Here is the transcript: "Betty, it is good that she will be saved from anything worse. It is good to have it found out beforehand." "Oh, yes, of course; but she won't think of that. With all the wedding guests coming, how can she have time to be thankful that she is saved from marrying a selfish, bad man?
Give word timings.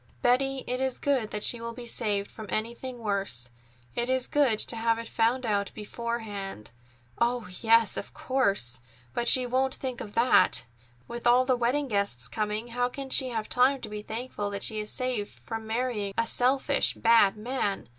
"Betty, 0.23 0.63
it 0.65 0.81
is 0.81 0.97
good 0.97 1.29
that 1.29 1.43
she 1.43 1.61
will 1.61 1.73
be 1.73 1.85
saved 1.85 2.31
from 2.31 2.47
anything 2.49 2.97
worse. 2.97 3.51
It 3.93 4.09
is 4.09 4.25
good 4.25 4.57
to 4.57 4.75
have 4.75 4.97
it 4.97 5.07
found 5.07 5.45
out 5.45 5.71
beforehand." 5.75 6.71
"Oh, 7.19 7.47
yes, 7.59 7.97
of 7.97 8.11
course; 8.11 8.81
but 9.13 9.27
she 9.27 9.45
won't 9.45 9.75
think 9.75 10.01
of 10.01 10.13
that. 10.13 10.65
With 11.07 11.27
all 11.27 11.45
the 11.45 11.55
wedding 11.55 11.87
guests 11.87 12.27
coming, 12.27 12.69
how 12.69 12.89
can 12.89 13.11
she 13.11 13.29
have 13.29 13.47
time 13.47 13.79
to 13.81 13.89
be 13.89 14.01
thankful 14.01 14.49
that 14.49 14.63
she 14.63 14.79
is 14.79 14.89
saved 14.89 15.29
from 15.29 15.67
marrying 15.67 16.15
a 16.17 16.25
selfish, 16.25 16.95
bad 16.95 17.37
man? 17.37 17.87